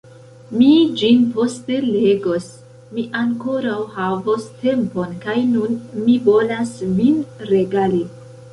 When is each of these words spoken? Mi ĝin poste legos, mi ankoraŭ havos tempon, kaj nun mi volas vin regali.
Mi 0.59 0.67
ĝin 1.01 1.19
poste 1.35 1.77
legos, 1.89 2.47
mi 2.95 3.05
ankoraŭ 3.21 3.75
havos 3.99 4.49
tempon, 4.65 5.15
kaj 5.29 5.39
nun 5.53 5.79
mi 6.09 6.19
volas 6.29 6.75
vin 6.99 7.25
regali. 7.55 8.05